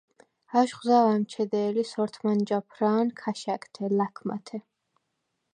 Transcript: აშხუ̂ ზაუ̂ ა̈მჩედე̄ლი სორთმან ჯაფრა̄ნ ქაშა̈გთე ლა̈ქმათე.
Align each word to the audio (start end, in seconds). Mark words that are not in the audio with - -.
აშხუ̂ 0.59 0.83
ზაუ̂ 0.87 1.11
ა̈მჩედე̄ლი 1.15 1.83
სორთმან 1.91 2.39
ჯაფრა̄ნ 2.47 3.07
ქაშა̈გთე 3.19 3.85
ლა̈ქმათე. 3.97 4.57